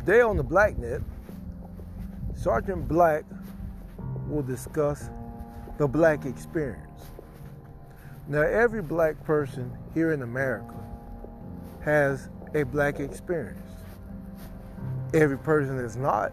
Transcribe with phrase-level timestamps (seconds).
[0.00, 1.04] Today on the Blacknet,
[2.34, 3.22] Sergeant Black
[4.28, 5.10] will discuss
[5.76, 7.02] the black experience.
[8.26, 10.74] Now, every black person here in America
[11.84, 13.60] has a black experience.
[15.12, 16.32] Every person that's not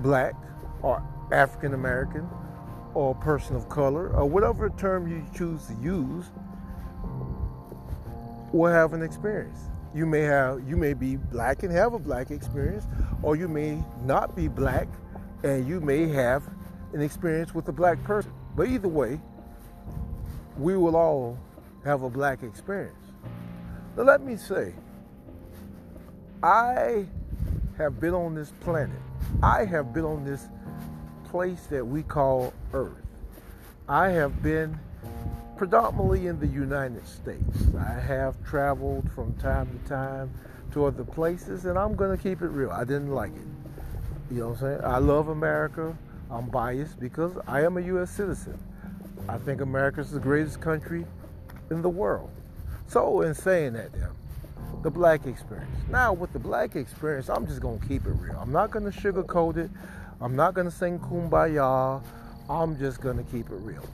[0.00, 0.34] black
[0.82, 1.02] or
[1.32, 2.28] African American
[2.92, 6.26] or person of color or whatever term you choose to use
[8.52, 9.60] will have an experience.
[9.94, 12.86] You may have you may be black and have a black experience,
[13.22, 14.88] or you may not be black
[15.42, 16.42] and you may have
[16.92, 18.32] an experience with a black person.
[18.56, 19.20] But either way,
[20.56, 21.38] we will all
[21.84, 22.94] have a black experience.
[23.96, 24.74] Now let me say,
[26.42, 27.06] I
[27.76, 29.00] have been on this planet.
[29.42, 30.48] I have been on this
[31.24, 32.92] place that we call Earth.
[33.88, 34.78] I have been
[35.58, 37.66] predominantly in the United States.
[37.76, 40.30] I have traveled from time to time
[40.72, 42.70] to other places, and I'm going to keep it real.
[42.70, 44.32] I didn't like it.
[44.34, 44.80] You know what I'm saying?
[44.84, 45.96] I love America.
[46.30, 48.10] I'm biased because I am a U.S.
[48.10, 48.58] citizen.
[49.28, 51.04] I think America is the greatest country
[51.70, 52.30] in the world.
[52.86, 54.08] So, in saying that, then,
[54.82, 55.70] the black experience.
[55.90, 58.38] Now, with the black experience, I'm just going to keep it real.
[58.40, 59.70] I'm not going to sugarcoat it.
[60.20, 62.00] I'm not going to sing kumbaya.
[62.48, 63.84] I'm just going to keep it real.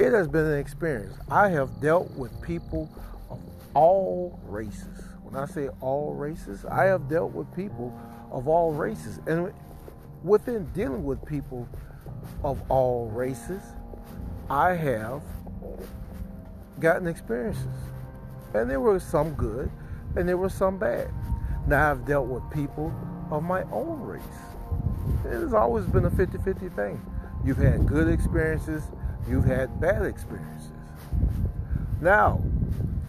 [0.00, 1.14] It has been an experience.
[1.30, 2.88] I have dealt with people
[3.28, 3.38] of
[3.74, 5.04] all races.
[5.22, 7.94] When I say all races, I have dealt with people
[8.32, 9.20] of all races.
[9.26, 9.52] And
[10.24, 11.68] within dealing with people
[12.42, 13.60] of all races,
[14.48, 15.20] I have
[16.80, 17.66] gotten experiences.
[18.54, 19.70] And there were some good
[20.16, 21.10] and there were some bad.
[21.66, 22.90] Now I've dealt with people
[23.30, 24.22] of my own race.
[25.26, 27.02] It has always been a 50 50 thing.
[27.44, 28.82] You've had good experiences,
[29.30, 30.72] you've had bad experiences.
[32.00, 32.42] Now,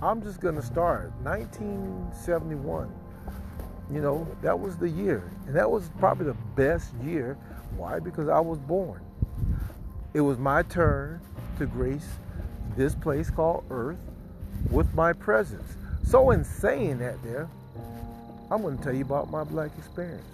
[0.02, 2.94] I'm just going to start 1971.
[3.91, 5.29] You know, that was the year.
[5.47, 7.38] And that was probably the best year.
[7.75, 8.00] Why?
[8.00, 9.01] Because I was born.
[10.13, 11.19] It was my turn
[11.57, 12.07] to grace
[12.75, 14.00] this place called Earth
[14.69, 15.74] with my presence.
[16.03, 17.50] So, in saying that, there,
[18.50, 20.25] I'm going to tell you about my black experience.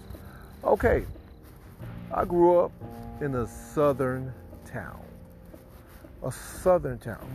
[0.64, 1.06] Okay,
[2.14, 2.72] I grew up
[3.22, 4.34] in a southern
[4.66, 5.07] town.
[6.28, 7.26] A southern town.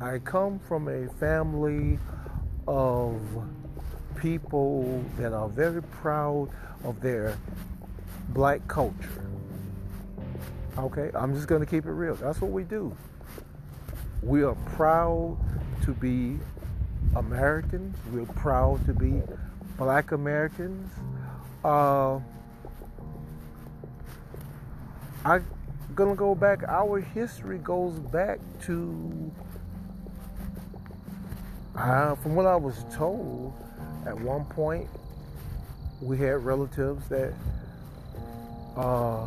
[0.00, 1.98] I come from a family
[2.66, 3.20] of
[4.16, 6.48] people that are very proud
[6.82, 7.36] of their
[8.30, 9.22] black culture.
[10.78, 12.14] Okay, I'm just going to keep it real.
[12.14, 12.96] That's what we do.
[14.22, 15.36] We are proud
[15.82, 16.38] to be
[17.16, 17.98] Americans.
[18.10, 19.20] We're proud to be
[19.76, 20.90] black Americans.
[21.62, 22.18] Uh,
[25.26, 25.44] I'm
[25.98, 26.62] gonna go back.
[26.68, 29.32] Our history goes back to,
[31.74, 33.52] uh, from what I was told,
[34.06, 34.88] at one point
[36.00, 37.34] we had relatives that
[38.76, 39.26] uh,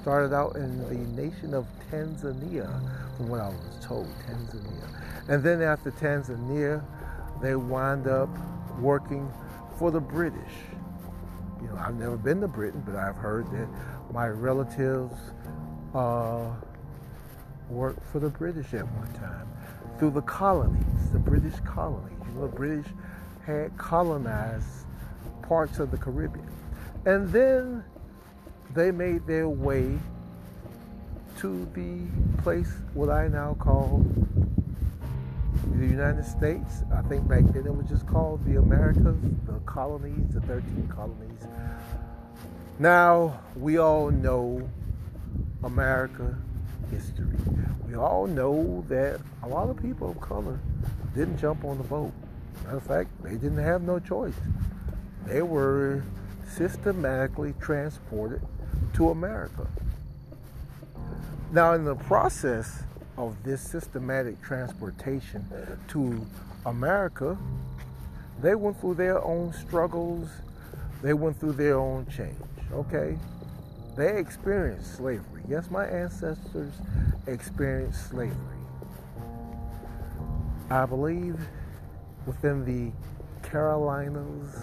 [0.00, 2.72] started out in the nation of Tanzania,
[3.18, 4.88] from what I was told, Tanzania.
[5.28, 6.82] And then after Tanzania,
[7.42, 8.30] they wind up
[8.80, 9.30] working
[9.78, 10.54] for the British.
[11.60, 13.68] You know, I've never been to Britain, but I've heard that
[14.10, 15.14] my relatives
[15.94, 16.50] uh,
[17.68, 19.48] worked for the British at one time
[19.98, 22.16] through the colonies, the British colonies.
[22.28, 22.86] You know, the British
[23.44, 24.86] had colonized
[25.42, 26.46] parts of the Caribbean.
[27.06, 27.84] And then
[28.74, 29.98] they made their way
[31.38, 32.00] to the
[32.42, 34.04] place what I now call
[35.74, 36.82] the United States.
[36.92, 39.16] I think back then it was just called the Americas,
[39.46, 41.46] the colonies, the 13 colonies.
[42.78, 44.68] Now, we all know
[45.68, 46.34] America
[46.90, 47.36] history.
[47.86, 50.58] We all know that a lot of people of color
[51.14, 52.10] didn't jump on the boat.
[52.64, 54.34] Matter of fact, they didn't have no choice.
[55.26, 56.02] They were
[56.48, 58.40] systematically transported
[58.94, 59.66] to America.
[61.52, 62.84] Now, in the process
[63.18, 65.44] of this systematic transportation
[65.88, 66.26] to
[66.64, 67.36] America,
[68.40, 70.30] they went through their own struggles,
[71.02, 72.36] they went through their own change,
[72.72, 73.18] okay?
[73.98, 75.42] They experienced slavery.
[75.48, 76.72] Yes, my ancestors
[77.26, 78.36] experienced slavery.
[80.70, 81.36] I believe
[82.24, 82.92] within the
[83.42, 84.54] Carolinas,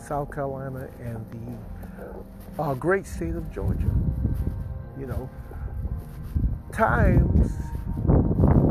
[0.00, 1.22] South Carolina, and
[2.56, 3.90] the uh, great state of Georgia.
[4.98, 5.28] You know,
[6.72, 7.52] times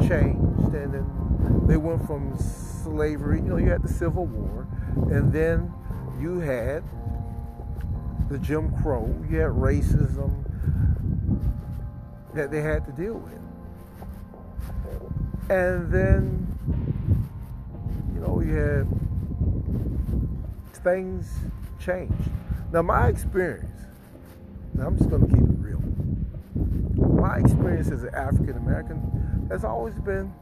[0.01, 2.35] changed, and then they went from
[2.83, 3.37] slavery.
[3.37, 4.65] You know, you had the Civil War,
[5.11, 5.71] and then
[6.19, 6.83] you had
[8.29, 10.43] the Jim Crow, you had racism
[12.33, 13.33] that they had to deal with.
[15.49, 16.47] And then,
[18.13, 18.87] you know, you had
[20.83, 21.29] things
[21.79, 22.13] changed.
[22.71, 23.81] Now, my experience,
[24.79, 25.81] I'm just going to keep it real.
[27.13, 30.33] My experience as an African American has always been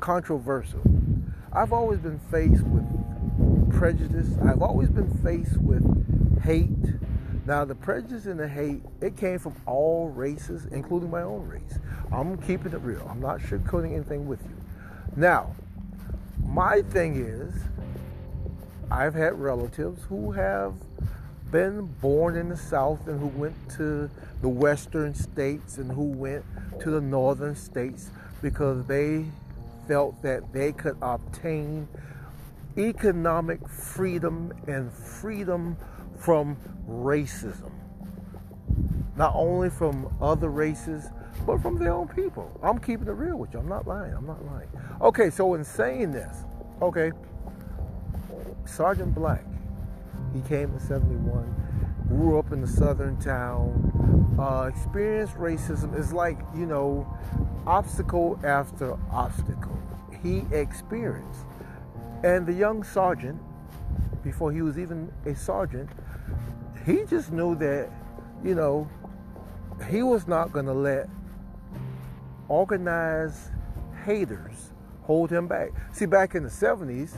[0.00, 0.82] controversial.
[1.52, 2.84] I've always been faced with
[3.72, 4.28] prejudice.
[4.44, 5.82] I've always been faced with
[6.42, 6.70] hate.
[7.46, 11.78] Now, the prejudice and the hate, it came from all races, including my own race.
[12.12, 13.06] I'm keeping it real.
[13.08, 14.56] I'm not sugarcoating anything with you.
[15.16, 15.54] Now,
[16.44, 17.54] my thing is,
[18.90, 20.74] I've had relatives who have
[21.50, 24.10] been born in the South and who went to
[24.40, 26.44] the Western states and who went
[26.80, 28.10] to the Northern states
[28.42, 29.24] because they
[29.86, 31.88] felt that they could obtain
[32.78, 35.76] economic freedom and freedom
[36.18, 36.56] from
[36.88, 37.72] racism.
[39.16, 41.10] Not only from other races,
[41.46, 42.58] but from their own people.
[42.62, 43.60] I'm keeping it real with you.
[43.60, 44.14] I'm not lying.
[44.14, 44.68] I'm not lying.
[45.00, 46.44] Okay, so in saying this,
[46.82, 47.12] okay,
[48.64, 49.44] Sergeant Black,
[50.34, 55.98] he came in 71, grew up in the southern town, uh, experienced racism.
[55.98, 57.06] It's like, you know,
[57.66, 59.80] obstacle after obstacle
[60.22, 61.40] he experienced.
[62.22, 63.40] And the young sergeant,
[64.22, 65.88] before he was even a sergeant,
[66.84, 67.90] he just knew that,
[68.44, 68.88] you know,
[69.90, 71.08] he was not going to let
[72.48, 73.50] organized
[74.04, 74.72] haters
[75.02, 75.70] hold him back.
[75.92, 77.16] See, back in the 70s,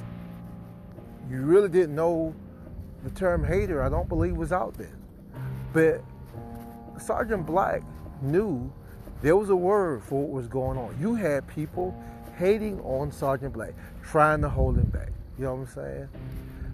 [1.30, 2.34] you really didn't know
[3.02, 4.96] the term hater, I don't believe, was out there.
[5.72, 6.02] But
[7.00, 7.82] Sergeant Black
[8.20, 8.72] knew
[9.22, 10.96] there was a word for what was going on.
[11.00, 11.96] You had people
[12.36, 15.10] hating on Sergeant Black, trying to hold him back.
[15.38, 16.08] You know what I'm saying?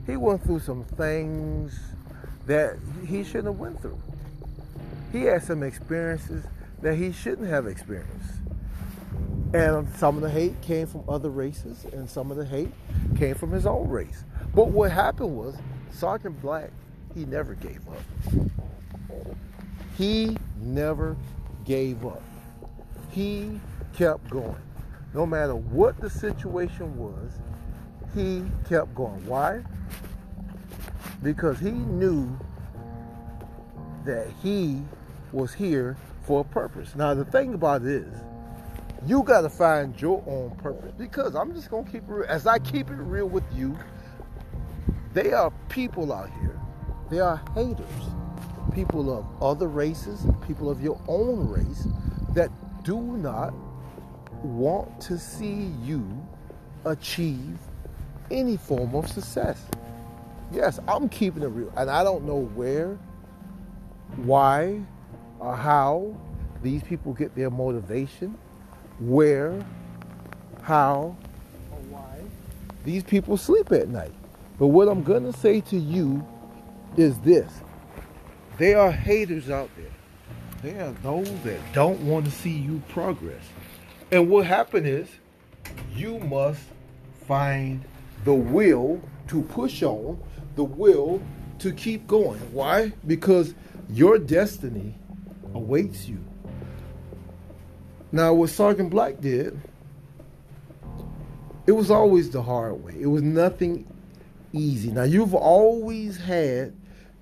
[0.07, 1.79] He went through some things
[2.47, 2.77] that
[3.07, 3.99] he shouldn't have went through.
[5.13, 6.45] He had some experiences
[6.83, 8.35] that he shouldn't have experienced.
[9.55, 12.73] And some of the hate came from other races, and some of the hate
[13.17, 14.25] came from his own race.
[14.55, 15.57] But what happened was,
[15.91, 16.71] Sergeant Black,
[17.15, 18.03] he never gave up.
[19.97, 21.17] He never
[21.65, 22.23] gave up.
[23.11, 23.61] He
[23.95, 24.55] kept going.
[25.15, 27.33] No matter what the situation was,
[28.15, 29.25] he kept going.
[29.27, 29.63] Why?
[31.23, 32.39] Because he knew
[34.05, 34.83] that he
[35.33, 36.95] was here for a purpose.
[36.95, 38.15] Now, the thing about it is,
[39.07, 40.93] you got to find your own purpose.
[40.97, 42.29] Because I'm just going to keep it real.
[42.29, 43.79] As I keep it real with you,
[45.15, 46.59] there are people out here,
[47.11, 47.87] there are haters,
[48.75, 51.87] people of other races, people of your own race
[52.35, 52.51] that
[52.85, 53.55] do not
[54.43, 56.27] want to see you
[56.85, 57.59] achieve
[58.31, 59.65] any form of success.
[60.53, 61.73] Yes, I'm keeping it real.
[61.77, 62.99] And I don't know where,
[64.17, 64.81] why,
[65.39, 66.17] or how
[66.63, 68.37] these people get their motivation
[68.99, 69.65] where,
[70.63, 71.17] how,
[71.71, 72.21] or why
[72.85, 74.13] these people sleep at night.
[74.59, 76.27] But what I'm going to say to you
[76.97, 77.51] is this
[78.57, 80.73] there are haters out there.
[80.73, 83.43] There are those that don't want to see you progress.
[84.11, 85.09] And what happened is
[85.95, 86.63] you must
[87.27, 87.85] find
[88.25, 90.19] the will to push on,
[90.57, 91.21] the will
[91.59, 92.41] to keep going.
[92.53, 92.93] Why?
[93.07, 93.55] Because
[93.91, 94.95] your destiny
[95.55, 96.25] awaits you.
[98.11, 99.61] Now, what Sergeant Black did,
[101.67, 102.95] it was always the hard way.
[102.99, 103.87] It was nothing
[104.55, 104.91] easy.
[104.91, 106.75] Now, you've always had,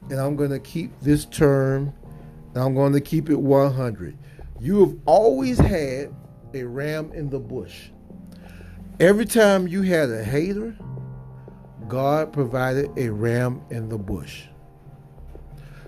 [0.09, 1.93] and I'm going to keep this term,
[2.55, 4.16] and I'm going to keep it 100.
[4.61, 6.14] You have always had
[6.60, 7.90] a ram in the bush.
[9.00, 10.76] Every time you had a hater,
[11.88, 14.44] God provided a ram in the bush.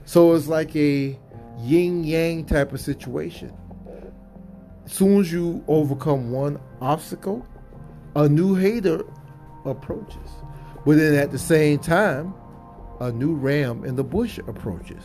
[0.05, 1.19] So it's like a
[1.59, 3.53] yin yang type of situation
[4.87, 7.47] As soon as you overcome one obstacle,
[8.17, 9.05] a new hater
[9.67, 10.31] approaches.
[10.87, 12.33] But then at the same time,
[13.01, 15.03] a new ram in the bush approaches.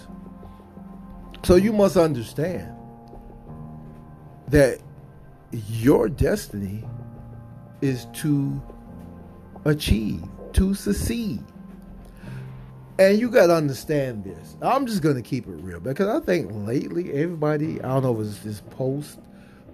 [1.44, 2.74] So you must understand
[4.48, 4.80] that
[5.54, 6.84] your destiny
[7.82, 8.62] is to
[9.66, 11.44] achieve, to succeed.
[13.00, 14.56] And you got to understand this.
[14.62, 18.22] I'm just going to keep it real because I think lately everybody, I don't know
[18.22, 19.20] if it's this post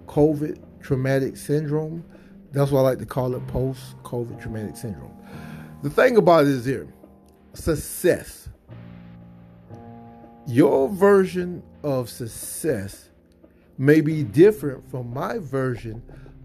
[0.06, 2.04] COVID traumatic syndrome.
[2.52, 5.14] That's what I like to call it post COVID traumatic syndrome.
[5.82, 6.88] The thing about it is here
[7.52, 8.48] success.
[10.46, 13.09] Your version of success
[13.80, 16.02] may be different from my version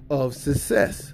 [0.10, 1.13] of success.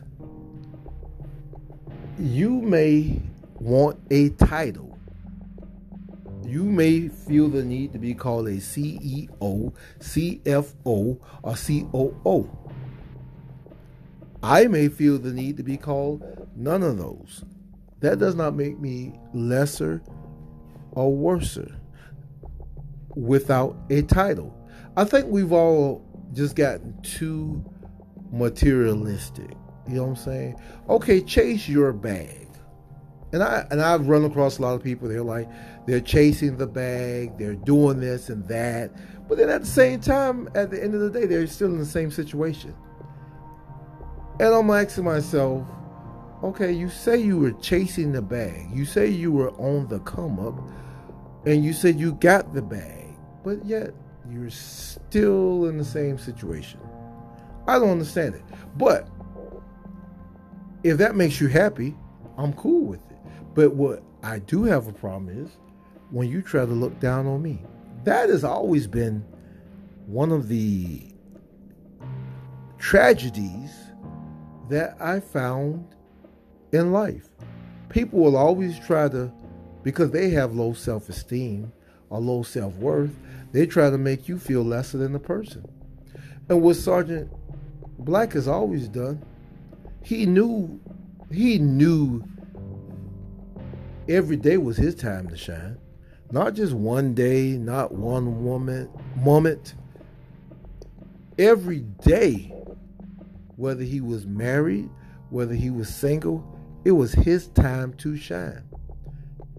[2.20, 3.20] You may
[3.56, 5.00] want a title.
[6.46, 12.58] You may feel the need to be called a CEO, CFO, or COO.
[14.44, 16.22] I may feel the need to be called
[16.56, 17.44] none of those.
[18.01, 20.04] That does not make me lesser
[20.92, 21.80] or worser
[23.16, 24.56] without a title.
[24.96, 27.63] I think we've all just gotten too
[28.31, 29.51] materialistic.
[29.88, 30.61] You know what I'm saying?
[30.89, 32.47] Okay, chase your bag.
[33.33, 35.07] And I and I've run across a lot of people.
[35.07, 35.50] They're like
[35.88, 37.38] they're chasing the bag.
[37.38, 38.91] They're doing this and that.
[39.27, 41.79] But then at the same time, at the end of the day, they're still in
[41.79, 42.75] the same situation.
[44.39, 45.65] And I'm asking myself,
[46.43, 48.67] okay, you say you were chasing the bag.
[48.73, 50.59] You say you were on the come up,
[51.45, 53.93] and you said you got the bag, but yet
[54.31, 56.79] you're still in the same situation.
[57.67, 58.43] I don't understand it.
[58.77, 59.07] But
[60.83, 61.95] if that makes you happy,
[62.38, 63.17] I'm cool with it.
[63.53, 65.51] But what I do have a problem is
[66.09, 67.61] when you try to look down on me.
[68.03, 69.23] That has always been
[70.07, 71.03] one of the
[72.77, 73.71] tragedies
[74.69, 75.95] that I found
[76.71, 77.29] in life.
[77.89, 79.31] People will always try to,
[79.83, 81.71] because they have low self esteem
[82.09, 83.15] or low self worth,
[83.51, 85.65] they try to make you feel lesser than the person.
[86.50, 87.31] And what Sergeant
[88.00, 89.24] Black has always done,
[90.03, 90.79] he knew,
[91.31, 92.24] he knew
[94.10, 95.77] every day was his time to shine.
[96.31, 99.75] Not just one day, not one woman, moment.
[101.38, 102.53] Every day,
[103.58, 104.89] whether he was married,
[105.29, 108.63] whether he was single, it was his time to shine.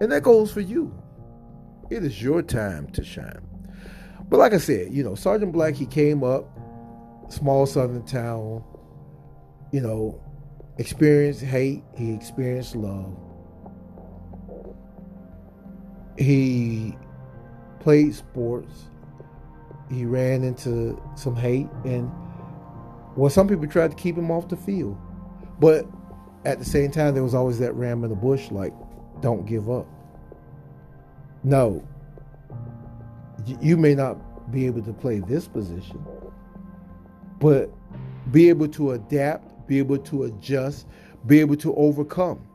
[0.01, 0.95] And that goes for you.
[1.91, 3.52] It is your time to shine.
[4.33, 6.49] But like I said, you know, Sergeant Black, he came up,
[7.29, 8.65] small southern town,
[9.73, 10.19] you know,
[10.79, 13.15] experienced hate, he experienced love.
[16.17, 16.97] He
[17.81, 18.73] played sports.
[19.91, 22.11] He ran into some hate and
[23.17, 24.97] well some people tried to keep him off the field.
[25.61, 25.85] But
[26.47, 28.73] at the same time, there was always that ram in the bush, like,
[29.21, 29.87] don't give up.
[31.45, 31.87] No,
[33.47, 36.05] you may not be able to play this position,
[37.41, 37.71] but
[38.31, 40.87] be able to adapt, be able to adjust,
[41.27, 42.47] be able to overcome.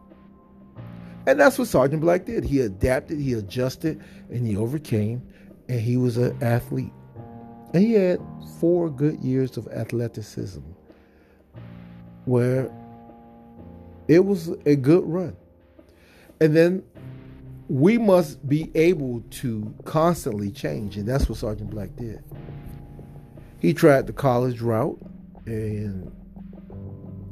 [1.25, 2.45] And that's what Sergeant Black did.
[2.45, 5.21] He adapted, he adjusted, and he overcame,
[5.67, 6.93] and he was an athlete.
[7.73, 8.21] And he had
[8.59, 10.61] four good years of athleticism
[12.25, 12.71] where
[14.07, 15.35] it was a good run.
[16.39, 16.83] And then
[17.69, 22.23] we must be able to constantly change, and that's what Sergeant Black did.
[23.59, 24.99] He tried the college route,
[25.45, 26.11] and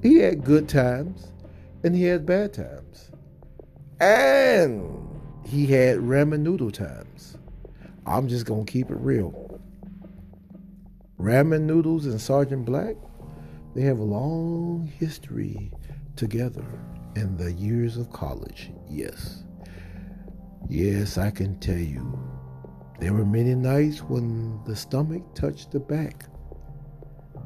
[0.02, 1.32] he had good times,
[1.84, 3.12] and he had bad times,
[4.00, 5.08] and
[5.46, 7.38] he had ramen noodle times.
[8.06, 9.62] I'm just gonna keep it real.
[11.20, 12.98] Ramen noodles and Sergeant Black,
[13.74, 15.72] they have a long history
[16.16, 16.66] together
[17.16, 18.72] in the years of college.
[18.90, 19.45] Yes.
[20.68, 22.20] Yes, I can tell you.
[23.00, 26.26] There were many nights when the stomach touched the back.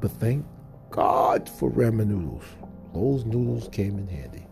[0.00, 0.46] But thank
[0.90, 2.44] God for ramen noodles.
[2.94, 4.46] Those noodles came in handy.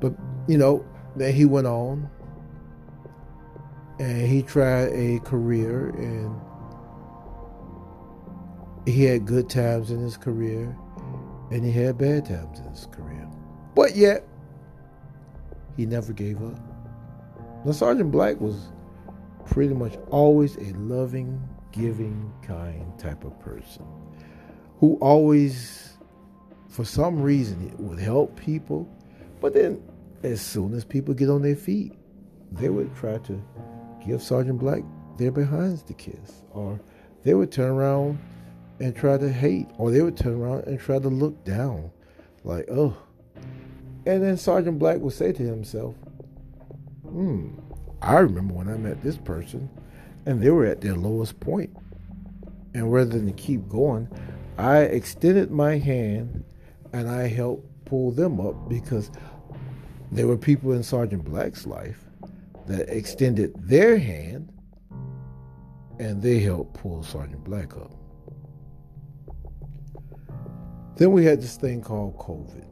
[0.00, 0.14] But,
[0.46, 0.84] you know,
[1.16, 2.08] then he went on
[3.98, 6.40] and he tried a career and
[8.86, 10.74] he had good times in his career
[11.50, 13.28] and he had bad times in his career.
[13.74, 14.26] But yet,
[15.76, 16.67] he never gave up.
[17.64, 18.68] Now, Sergeant Black was
[19.46, 21.40] pretty much always a loving,
[21.72, 23.84] giving, kind type of person
[24.78, 25.96] who always,
[26.68, 28.88] for some reason, would help people.
[29.40, 29.82] But then,
[30.22, 31.92] as soon as people get on their feet,
[32.52, 33.42] they would try to
[34.06, 34.82] give Sergeant Black
[35.16, 36.80] their behinds to kiss, or
[37.24, 38.18] they would turn around
[38.80, 41.90] and try to hate, or they would turn around and try to look down,
[42.44, 42.96] like, oh,
[44.06, 45.96] and then Sergeant Black would say to himself,
[47.18, 47.48] Hmm,
[48.00, 49.68] I remember when I met this person
[50.24, 51.76] and they were at their lowest point.
[52.74, 54.06] And rather than keep going,
[54.56, 56.44] I extended my hand
[56.92, 59.10] and I helped pull them up because
[60.12, 62.04] there were people in Sergeant Black's life
[62.68, 64.52] that extended their hand
[65.98, 67.96] and they helped pull Sergeant Black up.
[70.94, 72.64] Then we had this thing called COVID.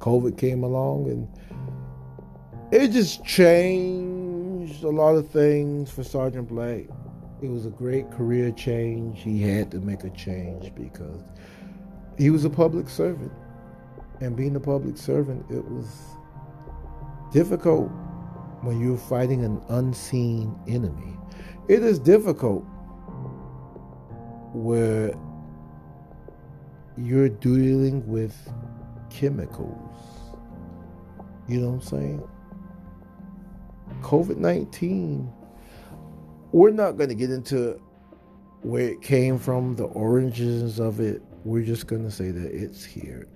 [0.00, 1.28] COVID came along and
[2.72, 6.84] it just changed a lot of things for Sergeant Black.
[7.42, 9.22] It was a great career change.
[9.22, 11.22] He had to make a change because
[12.18, 13.32] he was a public servant.
[14.20, 15.86] And being a public servant, it was
[17.32, 17.88] difficult
[18.62, 21.16] when you're fighting an unseen enemy.
[21.68, 22.64] It is difficult
[24.52, 25.14] where
[26.98, 28.36] you're dealing with
[29.10, 29.78] chemicals
[31.48, 32.28] You know what I'm saying?
[34.02, 35.32] COVID 19,
[36.52, 37.80] we're not going to get into
[38.62, 41.22] where it came from, the origins of it.
[41.44, 43.26] We're just going to say that it's here.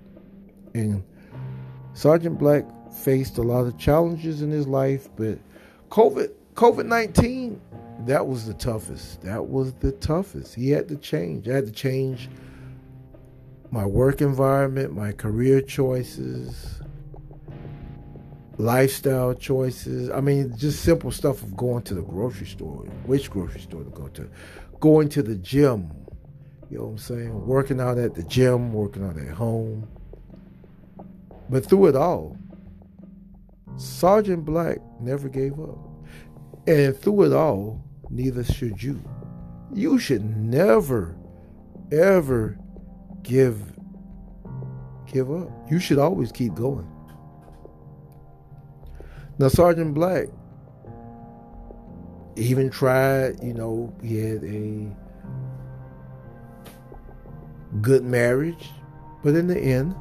[0.73, 1.03] And
[1.93, 5.39] Sergeant Black faced a lot of challenges in his life, but
[5.89, 7.59] COVID COVID 19,
[8.05, 9.21] that was the toughest.
[9.21, 10.55] That was the toughest.
[10.55, 11.49] He had to change.
[11.49, 12.29] I had to change
[13.71, 16.79] my work environment, my career choices,
[18.57, 20.09] lifestyle choices.
[20.09, 23.89] I mean, just simple stuff of going to the grocery store, which grocery store to
[23.89, 24.29] go to,
[24.79, 25.91] going to the gym.
[26.69, 27.45] You know what I'm saying?
[27.45, 29.87] Working out at the gym, working out at home.
[31.49, 32.37] But through it all,
[33.77, 35.77] Sergeant Black never gave up.
[36.67, 39.03] And through it all, neither should you.
[39.73, 41.15] You should never,
[41.91, 42.57] ever
[43.21, 43.73] give
[45.05, 45.49] give up.
[45.69, 46.89] You should always keep going.
[49.37, 50.27] Now, Sergeant Black
[52.37, 54.87] even tried, you know, he had a
[57.81, 58.69] good marriage,
[59.23, 59.95] but in the end,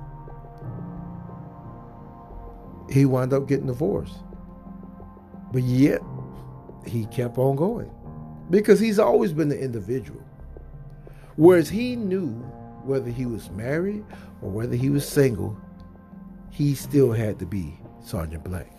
[2.90, 4.18] he wound up getting divorced.
[5.52, 6.00] But yet,
[6.86, 7.90] he kept on going
[8.50, 10.22] because he's always been the individual.
[11.36, 12.30] Whereas he knew
[12.84, 14.04] whether he was married
[14.42, 15.56] or whether he was single,
[16.50, 18.70] he still had to be Sergeant Black.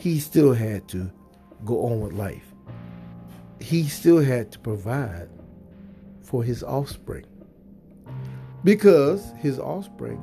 [0.00, 1.10] He still had to
[1.66, 2.54] go on with life.
[3.60, 5.28] He still had to provide
[6.22, 7.26] for his offspring
[8.64, 10.18] because his offspring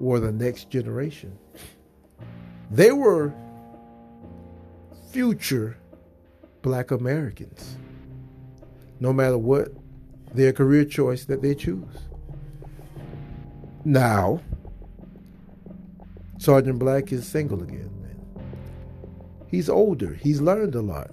[0.00, 1.38] were the next generation.
[2.68, 3.32] They were
[5.12, 5.76] future
[6.62, 7.76] black Americans,
[8.98, 9.68] no matter what
[10.34, 12.08] their career choice that they choose.
[13.84, 14.40] Now,
[16.38, 17.93] Sergeant Black is single again.
[19.54, 21.12] He's older, he's learned a lot.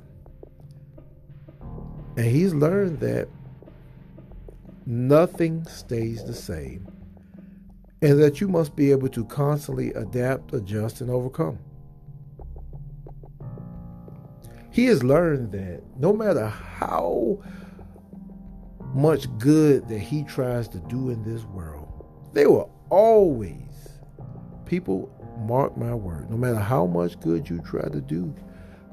[2.18, 3.28] And he's learned that
[4.88, 6.88] nothing stays the same,
[8.02, 11.60] and that you must be able to constantly adapt, adjust, and overcome.
[14.72, 17.44] He has learned that no matter how
[18.96, 24.00] much good that he tries to do in this world, there will always,
[24.66, 28.34] people mark my word, no matter how much good you try to do,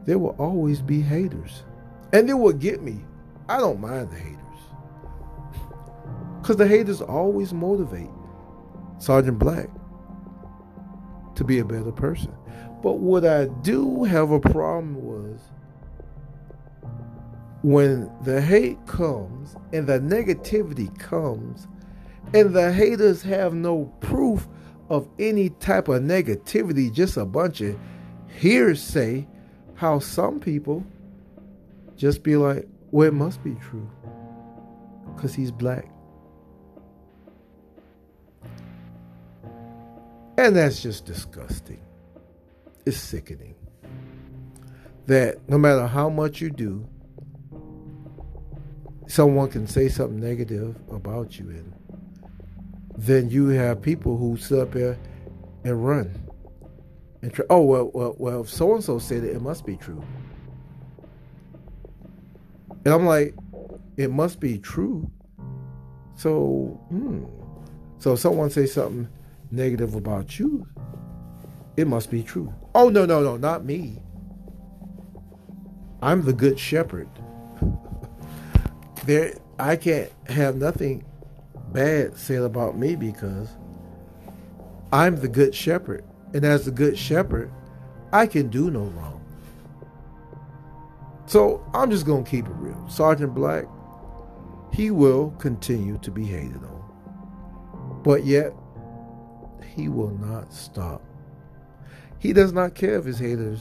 [0.04, 1.64] there will always be haters.
[2.12, 3.00] And they will get me.
[3.48, 4.38] I don't mind the haters.
[6.40, 8.10] Because the haters always motivate
[8.98, 9.68] Sergeant Black
[11.34, 12.34] to be a better person.
[12.82, 15.40] But what I do have a problem was
[17.62, 21.66] when the hate comes and the negativity comes
[22.34, 24.48] and the haters have no proof
[24.88, 27.78] of any type of negativity, just a bunch of
[28.28, 29.26] hearsay,
[29.74, 30.84] how some people
[31.96, 33.88] just be like, well, it must be true
[35.14, 35.90] because he's black.
[40.38, 41.80] And that's just disgusting.
[42.86, 43.56] It's sickening.
[45.06, 46.86] That no matter how much you do,
[49.08, 51.74] someone can say something negative about you, and
[52.98, 54.98] then you have people who sit up there
[55.62, 56.12] and run
[57.22, 57.44] and try.
[57.48, 58.40] Oh well, well, well.
[58.40, 60.02] If so and so said it, it must be true.
[62.84, 63.36] And I'm like,
[63.96, 65.08] it must be true.
[66.16, 67.24] So, hmm.
[67.98, 69.08] So someone say something
[69.52, 70.66] negative about you,
[71.76, 72.52] it must be true.
[72.74, 74.02] Oh no, no, no, not me.
[76.02, 77.08] I'm the good shepherd
[79.04, 81.04] there I can't have nothing
[81.72, 83.48] bad said about me because
[84.92, 86.04] I'm the good shepherd.
[86.34, 87.50] And as the good shepherd,
[88.12, 89.24] I can do no wrong.
[91.26, 92.88] So I'm just going to keep it real.
[92.88, 93.66] Sergeant Black,
[94.72, 98.00] he will continue to be hated on.
[98.02, 98.52] But yet,
[99.74, 101.02] he will not stop.
[102.18, 103.60] He does not care if his haters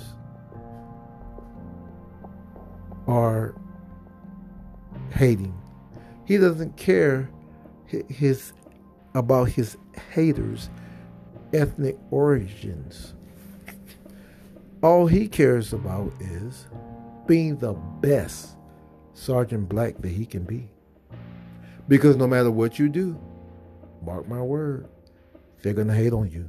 [3.08, 3.56] are
[5.12, 5.58] hating.
[6.26, 7.30] He doesn't care
[8.10, 8.54] his
[9.14, 9.78] about his
[10.14, 10.70] haters'
[11.54, 13.14] ethnic origins.
[14.84, 16.68] All he cares about is
[17.26, 18.56] being the best
[19.14, 20.70] Sergeant Black that he can be.
[21.88, 23.20] Because no matter what you do,
[24.04, 24.88] mark my word,
[25.62, 26.48] they're going to hate on you.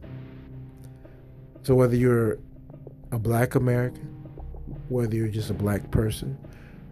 [1.63, 2.39] So whether you're
[3.13, 4.07] a black American,
[4.89, 6.37] whether you're just a black person,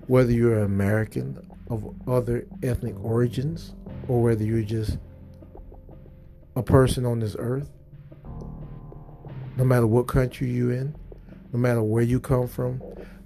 [0.06, 1.38] whether you're an American,
[1.70, 3.74] of other ethnic origins
[4.08, 4.98] or whether you're just
[6.54, 7.70] a person on this earth,
[9.56, 10.94] no matter what country you're in,
[11.52, 12.82] no matter where you come from,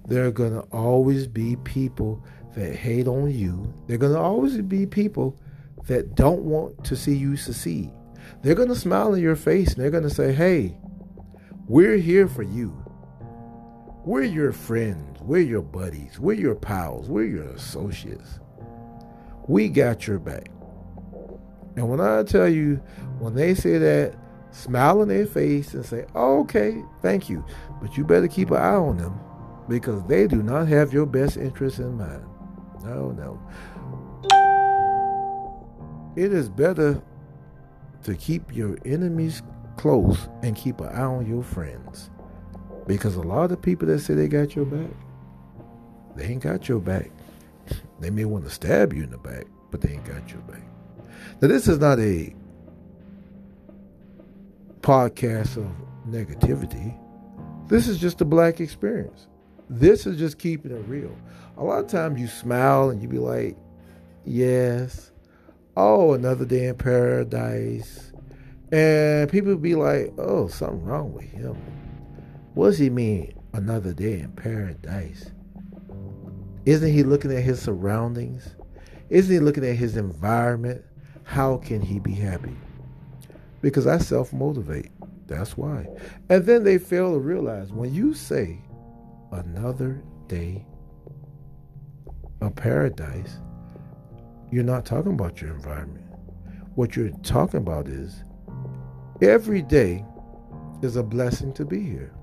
[0.07, 2.23] there are going to always be people
[2.55, 3.73] that hate on you.
[3.87, 5.39] There are going to always be people
[5.87, 7.91] that don't want to see you succeed.
[8.41, 10.77] They're going to smile in your face and they're going to say, hey,
[11.67, 12.75] we're here for you.
[14.03, 15.19] We're your friends.
[15.21, 16.19] We're your buddies.
[16.19, 17.07] We're your pals.
[17.07, 18.39] We're your associates.
[19.47, 20.49] We got your back.
[21.75, 22.75] And when I tell you,
[23.19, 24.15] when they say that,
[24.51, 27.45] smile in their face and say, oh, okay, thank you.
[27.81, 29.19] But you better keep an eye on them
[29.69, 32.25] because they do not have your best interest in mind.
[32.83, 33.39] No, no.
[36.15, 37.01] It is better
[38.03, 39.41] to keep your enemies
[39.77, 42.09] close and keep an eye on your friends.
[42.87, 44.89] Because a lot of people that say they got your back,
[46.15, 47.11] they ain't got your back.
[47.99, 50.63] They may want to stab you in the back, but they ain't got your back.
[51.41, 52.33] Now, this is not a
[54.81, 55.69] podcast of
[56.07, 56.97] negativity.
[57.67, 59.27] This is just a black experience.
[59.69, 61.15] This is just keeping it real.
[61.57, 63.55] A lot of times you smile and you be like,
[64.25, 65.11] yes,
[65.77, 68.11] oh, another day in paradise.
[68.71, 71.55] And people be like, oh, something wrong with him.
[72.53, 75.31] What does he mean, another day in paradise?
[76.65, 78.55] Isn't he looking at his surroundings?
[79.09, 80.83] Isn't he looking at his environment?
[81.31, 82.57] How can he be happy?
[83.61, 84.91] Because I self motivate.
[85.27, 85.87] That's why.
[86.27, 88.59] And then they fail to realize when you say
[89.31, 90.65] another day
[92.41, 93.39] of paradise,
[94.51, 96.05] you're not talking about your environment.
[96.75, 98.25] What you're talking about is
[99.21, 100.03] every day
[100.81, 102.13] is a blessing to be here.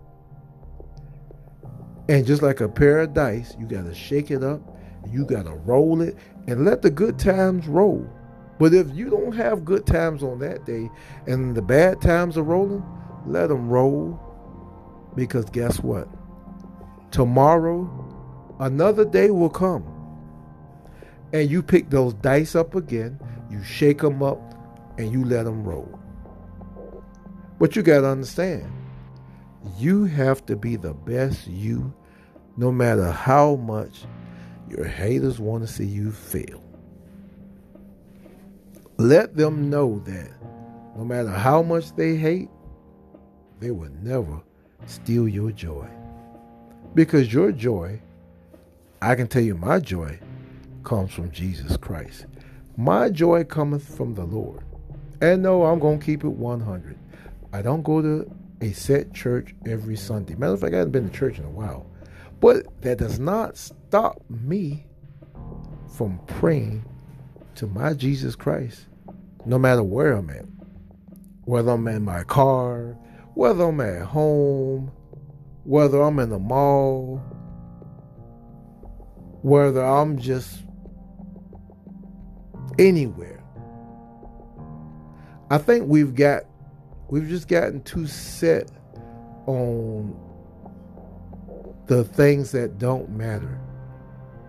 [2.10, 4.60] And just like a pair of dice, you got to shake it up,
[5.10, 6.14] you got to roll it,
[6.46, 8.06] and let the good times roll.
[8.58, 10.90] But if you don't have good times on that day
[11.26, 12.84] and the bad times are rolling,
[13.26, 14.20] let them roll.
[15.14, 16.08] Because guess what?
[17.10, 19.84] Tomorrow, another day will come.
[21.32, 24.40] And you pick those dice up again, you shake them up,
[24.98, 25.98] and you let them roll.
[27.58, 28.70] But you got to understand,
[29.78, 31.92] you have to be the best you,
[32.56, 34.04] no matter how much
[34.68, 36.67] your haters want to see you fail.
[39.00, 40.32] Let them know that
[40.96, 42.48] no matter how much they hate,
[43.60, 44.42] they will never
[44.86, 45.88] steal your joy.
[46.96, 48.00] Because your joy,
[49.00, 50.18] I can tell you my joy,
[50.82, 52.26] comes from Jesus Christ.
[52.76, 54.64] My joy cometh from the Lord.
[55.20, 56.98] And no, I'm going to keep it 100.
[57.52, 58.28] I don't go to
[58.60, 60.34] a set church every Sunday.
[60.34, 61.86] Matter of fact, I haven't been to church in a while.
[62.40, 64.86] But that does not stop me
[65.96, 66.84] from praying
[67.58, 68.86] to my Jesus Christ,
[69.44, 70.44] no matter where I'm at.
[71.44, 72.96] Whether I'm in my car,
[73.34, 74.92] whether I'm at home,
[75.64, 77.16] whether I'm in the mall,
[79.42, 80.62] whether I'm just
[82.78, 83.42] anywhere.
[85.50, 86.44] I think we've got
[87.08, 88.70] we've just gotten too set
[89.46, 90.16] on
[91.86, 93.58] the things that don't matter.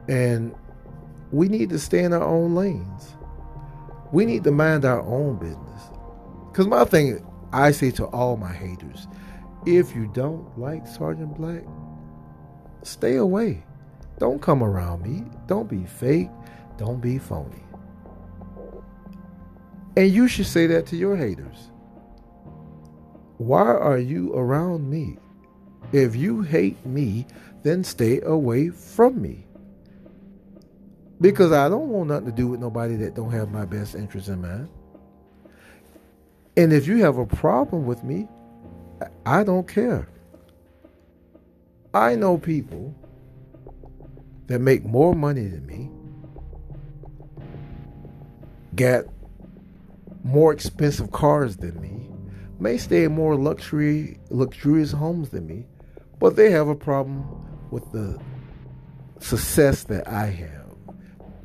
[0.08, 0.54] And
[1.32, 3.16] we need to stay in our own lanes.
[4.12, 5.82] We need to mind our own business.
[6.52, 9.08] Because my thing, I say to all my haters,
[9.66, 11.64] if you don't like Sergeant Black,
[12.84, 13.64] stay away.
[14.18, 15.26] Don't come around me.
[15.48, 16.30] Don't be fake.
[16.78, 17.64] Don't be phony.
[19.96, 21.72] And you should say that to your haters.
[23.38, 25.18] Why are you around me?
[25.92, 27.26] If you hate me,
[27.64, 29.46] then stay away from me
[31.22, 34.30] because I don't want nothing to do with nobody that don't have my best interest
[34.30, 34.70] in mind.
[36.56, 38.28] And if you have a problem with me,
[39.26, 40.08] I don't care.
[41.94, 42.96] I know people
[44.48, 45.90] that make more money than me,
[48.76, 49.06] get
[50.24, 52.10] more expensive cars than me,
[52.60, 55.66] may stay in more luxury luxurious homes than me,
[56.20, 57.26] but they have a problem
[57.72, 58.20] with the
[59.20, 60.59] success that I have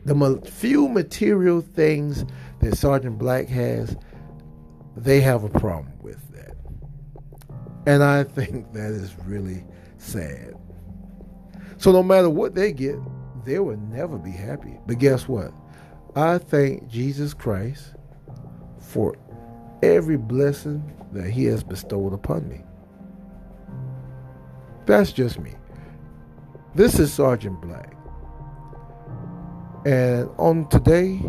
[0.05, 2.25] the few material things
[2.61, 3.97] that Sergeant Black has,
[4.97, 6.57] they have a problem with that.
[7.87, 9.65] And I think that is really
[9.99, 10.55] sad.
[11.79, 12.97] So no matter what they get,
[13.45, 14.79] they will never be happy.
[14.87, 15.53] But guess what?
[16.17, 17.95] I thank Jesus Christ
[18.79, 19.17] for
[19.83, 22.63] every blessing that he has bestowed upon me.
[24.87, 25.55] That's just me.
[26.75, 27.97] This is Sergeant Black.
[29.85, 31.21] And on today,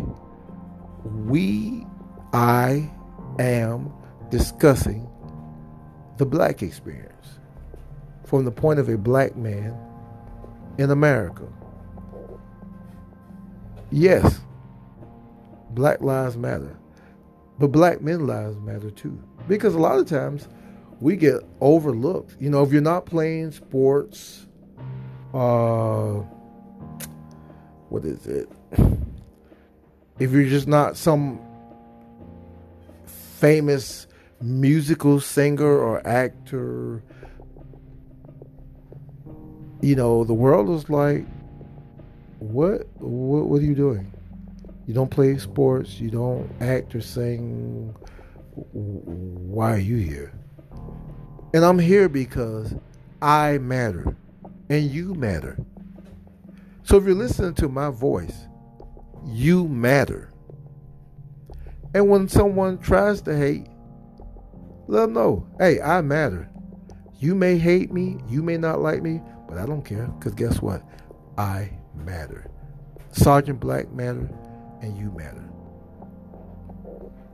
[1.04, 1.86] we,
[2.32, 2.90] I
[3.38, 3.92] am
[4.30, 5.08] discussing
[6.16, 7.38] the black experience
[8.24, 9.76] from the point of a black man
[10.78, 11.46] in America.
[13.90, 14.40] Yes,
[15.70, 16.76] black lives matter,
[17.58, 19.22] but black men lives matter too.
[19.48, 20.48] Because a lot of times
[21.00, 22.36] we get overlooked.
[22.40, 24.46] You know, if you're not playing sports,
[25.32, 26.22] uh,
[27.88, 28.48] what is it?
[30.18, 31.38] If you're just not some
[33.04, 34.06] famous
[34.40, 37.02] musical singer or actor,
[39.82, 41.26] you know, the world is like,
[42.38, 44.10] what, what, what are you doing?
[44.86, 46.00] You don't play sports.
[46.00, 47.94] You don't act or sing.
[48.54, 50.32] Why are you here?
[51.52, 52.74] And I'm here because
[53.20, 54.16] I matter
[54.68, 55.58] and you matter.
[56.86, 58.46] So if you're listening to my voice,
[59.24, 60.32] you matter.
[61.94, 63.66] And when someone tries to hate,
[64.86, 66.48] let them know, hey, I matter.
[67.18, 70.62] You may hate me, you may not like me, but I don't care because guess
[70.62, 70.80] what?
[71.36, 72.48] I matter.
[73.10, 74.30] Sergeant Black matter
[74.80, 75.44] and you matter.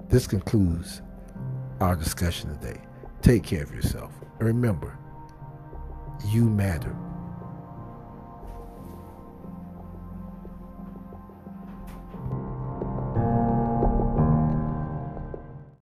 [0.08, 1.02] This concludes
[1.78, 2.80] our discussion today.
[3.20, 4.12] Take care of yourself.
[4.38, 4.98] And remember,
[6.28, 6.96] you matter.